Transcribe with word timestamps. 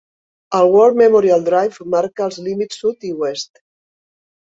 El 0.59 0.69
War 0.75 0.85
Memorial 1.01 1.43
Drive 1.49 1.85
marca 1.95 2.25
els 2.29 2.39
límits 2.47 2.81
sud 2.85 3.07
i 3.11 3.13
oest. 3.27 3.63